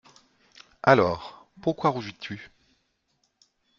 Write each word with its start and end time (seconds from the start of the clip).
Alors, 0.81 1.47
pourquoi 1.61 1.91
rougis-tu? 1.91 2.49